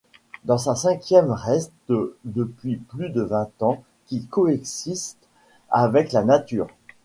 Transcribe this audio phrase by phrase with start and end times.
[0.45, 1.73] Dans sa cinquième reste
[2.25, 5.19] depuis plus de vingt ans, qui coexiste
[5.69, 6.69] avec la nature.